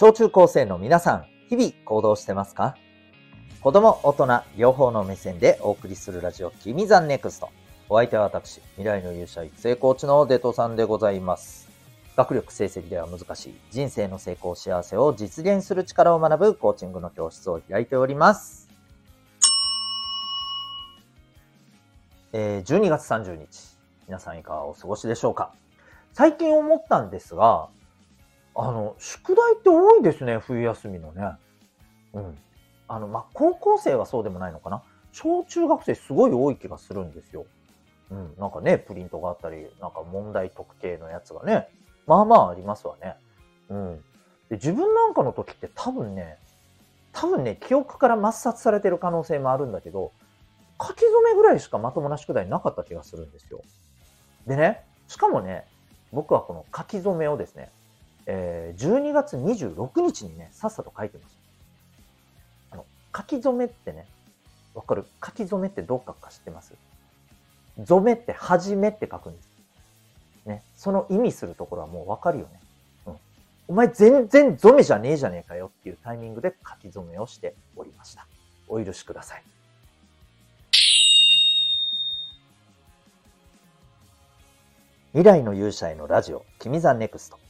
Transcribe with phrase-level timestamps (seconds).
[0.00, 2.74] 小中高生の皆さん、日々行動してますか？
[3.60, 7.50] 子供、大人、両方の目線でお送りするラジオ、君ザネクスト。
[7.90, 11.68] お相手は私、未来の勇者育成コーチのデトさんでございます。
[12.16, 18.70] 学力成績では難しい人生の成功幸せを実現する力を学ぶコーチングの教室を開いております。
[22.32, 23.76] えー、12月30日、
[24.06, 25.52] 皆さんいかがお過ごしでしょうか？
[26.14, 27.68] 最近思ったんですが、
[28.62, 31.32] あの、宿題って多いですね、冬休みのね。
[32.12, 32.38] うん。
[32.88, 34.82] あの、まあ、高校生はそうでもないのかな。
[35.12, 37.46] 小中学生すごい多い気がするんですよ。
[38.10, 38.34] うん。
[38.38, 41.68] なんかね、プリントがあったり、なんか問題特定のやつがね、
[42.06, 43.16] まあまあありますわね。
[43.70, 43.96] うん。
[44.50, 46.36] で、自分なんかの時って多分ね、
[47.12, 50.12] 多分ね、記憶から抹殺されてる可能性もあるんだけど、
[50.80, 53.62] 書き初めぐらいしかまともな宿題なかった気がするんですよ。
[54.46, 55.64] でね、しかもね、
[56.12, 57.70] 僕はこの書き初めをですね、
[58.32, 61.36] えー、12月26日にね、さっさと書いてます。
[62.70, 62.86] あの、
[63.16, 64.06] 書き初めってね、
[64.72, 65.04] わかる？
[65.24, 66.74] 書き初めってどう書くか知ってます？
[67.76, 69.48] 初めって初めって書くんです。
[70.46, 70.62] ね。
[70.76, 72.60] その意味するところはもうわかるよね。
[73.06, 73.16] うん。
[73.66, 78.28] お前全然初めじゃねえじゃねえかよっていうタイミングで書き初めをしておりました。
[78.68, 79.42] お許しください。
[85.14, 87.40] 未来の勇者へのラジオ、君ザネクスト。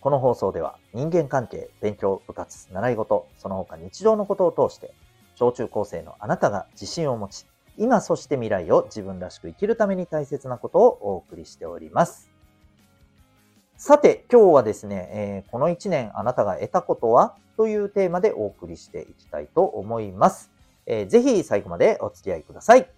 [0.00, 4.94] この放送では人間関係、勉強、部活、習い事、その他日常のことを通して、
[5.34, 7.46] 小中高生のあなたが自信を持ち、
[7.76, 12.30] 今そして未来を自分らしく生きるために大切なことをお送りしております。
[13.76, 20.50] さて、今日はですね、えー、この1年あなたが得たことはというテーマでお送りしていきたいと思います。
[20.86, 22.88] えー、ぜひ最後までお付き合いください。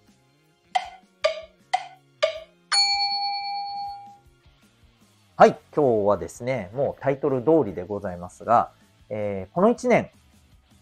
[5.41, 8.73] はい、今日はですね、もうタイトル通りでございますが、
[9.09, 10.11] えー、この1年、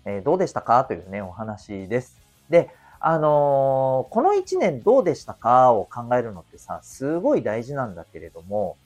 [0.04, 2.20] えー、どうでしたかというね、お話です。
[2.50, 8.76] で、あのー、この1年どうでしたかを考えるのってさ、すごい大事なんだけれども、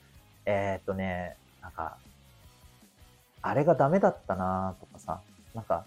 [0.45, 1.97] えっとね、なんか、
[3.41, 5.21] あれがダメだったなとかさ、
[5.55, 5.85] なんか、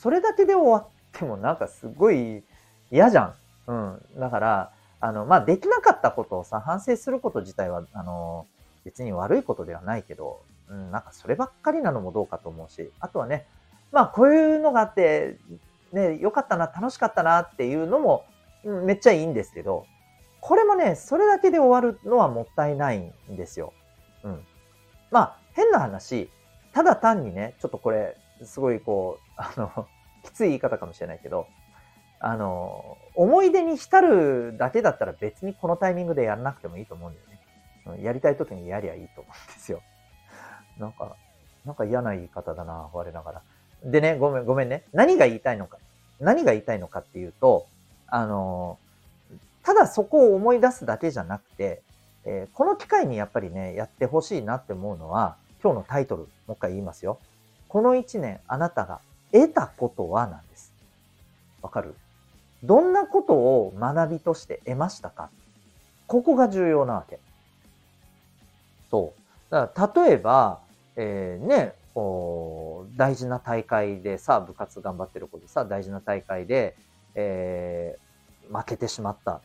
[0.00, 2.44] それだけで終わってもなんかすごい
[2.92, 3.34] 嫌じゃん。
[3.66, 4.20] うん。
[4.20, 8.57] だから、あの、まあ、できなかったことをさ、反省すること自体は、あのー
[8.88, 10.40] 別に悪いことではないけど、
[10.70, 13.46] うん、なんかそればっかりなのもどうかと思うし、あとはね、
[13.92, 15.36] まあこういうのがあって、
[15.92, 18.24] ね、良かったな、楽しかったなっていうのも、
[18.64, 19.84] めっちゃいいんですけど、
[20.40, 23.74] これもね、それだけで終わるのはもったいないんですよ。
[24.24, 24.42] うん。
[25.10, 26.30] まあ、変な話、
[26.72, 29.86] ただ単にね、ちょっとこれ、すごいこう、あの、
[30.24, 31.46] きつい言い方かもしれないけど、
[32.20, 37.27] あの、思い出に浸るだけだったら別にこのタイミングでやらなくてもいいと思うんだよ。
[37.96, 39.82] やりたい時にやりゃいいと思うんですよ。
[40.78, 41.16] なんか、
[41.64, 43.42] なんか嫌な言い方だな、我ながら。
[43.84, 44.84] でね、ごめん、ごめんね。
[44.92, 45.78] 何が言いたいのか。
[46.20, 47.66] 何が言いたいのかっていうと、
[48.06, 48.78] あの、
[49.62, 51.82] ただそこを思い出すだけじゃなくて、
[52.24, 57.18] えー、この機会にやっぱりね、やってほしいなって思うのは、今日のタイトル、もう一回言いますよ。
[57.68, 59.00] この一年あなたが
[59.30, 60.72] 得たことはなんです。
[61.62, 61.94] わかる？
[62.62, 65.30] どんなことを学びとして得ましたか？
[66.06, 67.20] ここが重要なわけ。
[68.90, 69.20] そう。
[69.50, 70.60] だから例えば、
[70.96, 76.76] えー、ね、こう、大事な大会でさ、部活頑張ってる子でさ、大事な大会で、
[77.14, 79.40] えー、負けてしまった。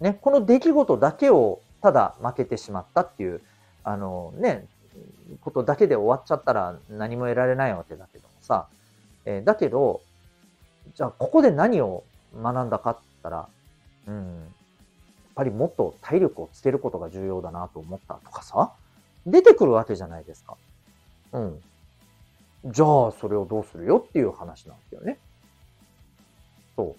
[0.00, 3.40] ね、この出来事だけをただ負けてしまったっていう、
[3.84, 4.66] あのね、
[5.40, 8.66] ことだけで終わっちゃったら何も得られないわけだけどもさ、
[9.24, 10.00] えー、だけど、
[10.94, 12.04] じゃあここで何を
[12.34, 13.48] 学んだかって言ったら、
[14.08, 14.54] うん、
[15.38, 18.72] ぱりもっと体力をつけることが重要だなと思ったとかさ、
[19.24, 20.56] 出てくるわけじゃないですか。
[21.32, 21.60] うん。
[22.64, 25.20] じゃあ、それをどうするよっていう話なんですよね。
[26.74, 26.96] そ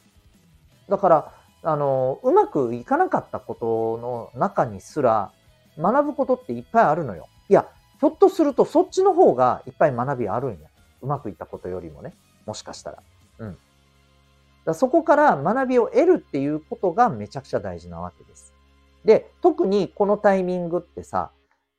[0.87, 0.91] う。
[0.91, 1.33] だから、
[1.63, 5.33] あの、うまくいかなかったことの中にすら、
[5.77, 7.27] 学ぶことっていっぱいあるのよ。
[7.49, 7.67] いや、
[7.99, 10.69] ひょっとするとそっちの方がいっぱい学びあるんや。
[11.01, 12.13] うまくいったことよりもね。
[12.45, 13.03] もしかしたら。
[13.39, 13.57] うん。
[14.69, 18.53] だそこから学びを得るっていうことがめちゃくちゃ大事なわけです。
[19.05, 21.31] で、特にこのタイミングってさ、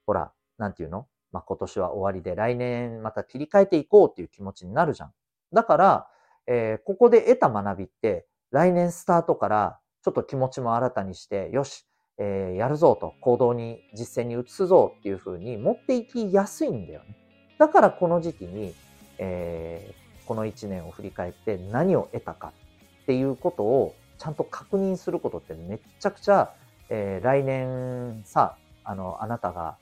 [0.06, 1.06] ほら、なんていうの？
[1.32, 5.12] まあ、今年は終わりで来年また切り替えていこうっていう気持ちになるじゃん。
[5.52, 6.08] だから、
[6.46, 11.86] えー、ここで得た学びって来年スタートからちょっと気持ちも新たにして、よし、
[12.18, 17.16] えー、やるぞと、行動に、実践に移すぞっていう風に持っていきやすいんだよね。
[17.58, 18.74] だからこの時期に、
[19.18, 22.52] えー、この1年を振り返って何を得たか
[23.10, 26.52] っていうことをちゃんと確認することってめっちゃくちゃ、
[26.90, 29.76] えー、来年さ、あの、あなたが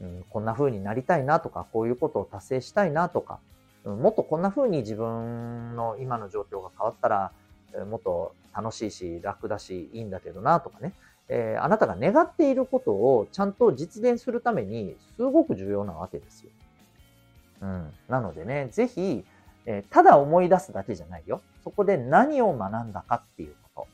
[0.00, 3.40] うん、こんな風になりたいなとか、こういうことを達成したいなとか、
[3.82, 7.32] うん、もっとこんな風に自分の今の状況が変わったら
[7.74, 10.94] え、もっと楽しいし、楽だし、いいんだけどなとかね、
[11.28, 16.50] えー、あなたが願っていることをちゃんと実現するために、すごく重要なわけですよ。
[17.62, 17.92] うん。
[18.08, 19.24] なのでね、ぜひ、
[19.70, 21.42] えー、ただ思い出すだけじゃないよ。
[21.62, 23.88] そこで何を学んだかっていうこと。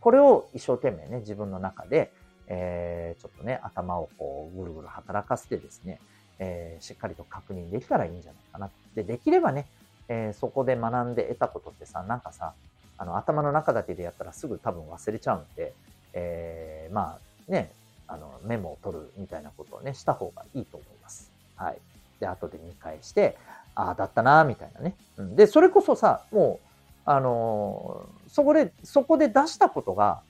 [0.00, 2.10] これを一生懸命ね、自分の中で、
[2.48, 6.00] えー、ちょっとね、頭をこう、ぐるぐる働かせてですね、
[6.40, 8.68] えー、しっかりと確認できたらいいんじゃないかな。
[8.96, 9.66] で、できればね、
[10.08, 12.54] えー、そこで学んで得たことってさ、なんかさ、
[12.98, 15.72] あの、頭の中だけでやったらすぐ多分忘れちゃうんで、
[16.14, 17.16] えー、ま
[17.48, 17.70] あ、ね、
[18.08, 21.30] あの、メモを取るみたいなことをね、した方がいいと思います。
[21.54, 21.78] はい。
[22.18, 23.36] で、後で見返して、
[23.74, 24.94] ああ、だったな、みたいなね。
[25.16, 26.68] うん、で、それこそさ、もう、
[27.04, 30.22] あのー、そこで、そこで出したことが、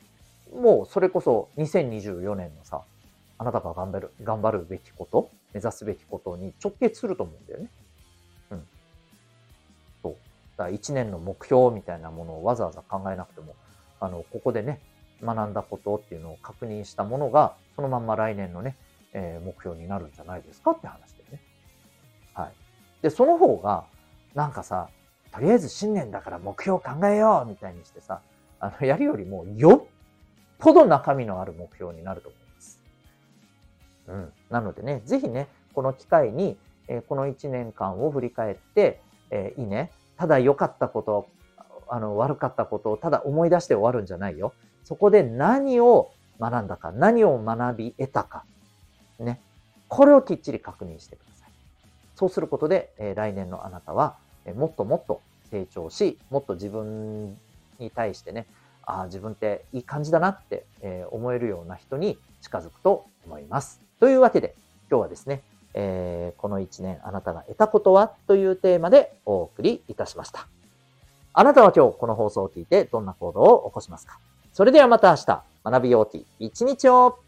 [0.54, 2.82] もうそれこそ2024年のさ、
[3.38, 7.70] あなたが頑張る、頑張るべきこと、目指すべきことに直結すると思うんだよね。
[8.50, 8.66] うん。
[10.02, 10.12] そう。
[10.56, 13.54] だから1年の目標みたいなものをわざわざ考えなくても、
[14.00, 14.80] あの、ここでね、
[15.22, 18.76] 学んだことっていうのを確認したものが、そのまんま来年のね、
[19.12, 21.21] えー、目標になるんじゃないですかって話で。
[23.02, 23.84] で、その方が、
[24.34, 24.88] なんかさ、
[25.32, 28.20] とりあえず新年だから目標考えようみたいにしてさ、
[28.60, 29.88] あの、 やるよりもよっ
[30.58, 32.80] ぽど中身のある目標になると思います。
[34.08, 34.32] うん。
[34.50, 36.56] なのでね、ぜひね、この機会に、
[36.86, 39.00] えー、この1年間を振り返って、
[39.30, 39.90] えー、いいね。
[40.16, 41.28] ただ良かったこと、
[41.88, 44.52] あの、悪かったことをただ思い出して終わるんじゃないよ。
[44.84, 48.44] そこで何を学んだか、何を学び得たか。
[49.18, 49.40] ね。
[49.88, 51.31] これをきっちり確認してください。
[52.22, 54.14] そうすることで、え、来年のあなたは、
[54.44, 55.20] え、もっともっと
[55.50, 57.36] 成長し、もっと自分
[57.80, 58.46] に対してね、
[58.86, 63.80] ああ、自分っていい感じだなって、え、思えるような人に近づくと思います。
[63.98, 64.54] というわけで、
[64.88, 65.42] 今日はですね、
[65.74, 70.46] えー、この1年あなたが得たことはというテーマでお送りいたしました。
[71.32, 74.20] あなたは今日この放送を聞いてどんな行動を起こしますか？
[74.52, 77.18] それではまた明日、学びようき一日を